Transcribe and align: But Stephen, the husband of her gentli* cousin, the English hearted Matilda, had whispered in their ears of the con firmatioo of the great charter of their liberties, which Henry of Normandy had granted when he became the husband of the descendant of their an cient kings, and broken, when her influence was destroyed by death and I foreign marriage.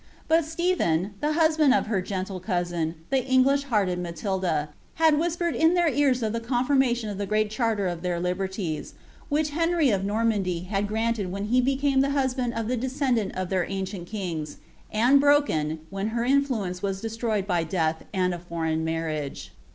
But 0.27 0.45
Stephen, 0.45 1.13
the 1.19 1.33
husband 1.33 1.75
of 1.75 1.85
her 1.85 2.01
gentli* 2.01 2.39
cousin, 2.41 2.95
the 3.11 3.23
English 3.23 3.65
hearted 3.65 3.99
Matilda, 3.99 4.69
had 4.95 5.19
whispered 5.19 5.53
in 5.53 5.75
their 5.75 5.89
ears 5.89 6.23
of 6.23 6.33
the 6.33 6.39
con 6.39 6.65
firmatioo 6.67 7.11
of 7.11 7.19
the 7.19 7.27
great 7.27 7.51
charter 7.51 7.85
of 7.87 8.01
their 8.01 8.19
liberties, 8.19 8.95
which 9.29 9.51
Henry 9.51 9.91
of 9.91 10.03
Normandy 10.03 10.61
had 10.61 10.87
granted 10.87 11.31
when 11.31 11.45
he 11.53 11.61
became 11.61 12.01
the 12.01 12.09
husband 12.17 12.55
of 12.55 12.67
the 12.67 12.77
descendant 12.77 13.35
of 13.35 13.49
their 13.49 13.61
an 13.67 13.85
cient 13.85 14.07
kings, 14.07 14.57
and 14.91 15.21
broken, 15.21 15.81
when 15.91 16.07
her 16.07 16.23
influence 16.23 16.81
was 16.81 16.99
destroyed 16.99 17.45
by 17.45 17.63
death 17.63 18.03
and 18.11 18.33
I 18.33 18.39
foreign 18.39 18.83
marriage. 18.83 19.51